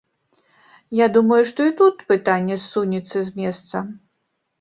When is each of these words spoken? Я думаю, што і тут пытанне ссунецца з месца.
Я 0.99 1.07
думаю, 1.17 1.37
што 1.49 1.67
і 1.71 1.73
тут 1.81 2.01
пытанне 2.13 2.57
ссунецца 2.63 3.17
з 3.29 3.43
месца. 3.43 3.83